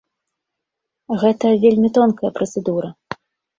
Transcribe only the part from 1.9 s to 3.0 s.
тонкая працэдура.